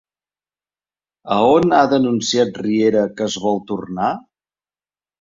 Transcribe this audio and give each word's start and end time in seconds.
A 1.35 1.37
on 1.51 1.77
ha 1.81 1.83
denunciat 1.93 2.59
Riera 2.65 3.07
que 3.21 3.31
es 3.31 3.39
vol 3.47 3.65
tornar? 3.73 4.13